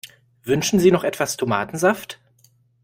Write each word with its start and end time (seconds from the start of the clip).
Wünschen 0.45 0.79
Sie 0.79 0.89
noch 0.91 1.03
etwas 1.03 1.37
Tomatensaft? 1.37 2.19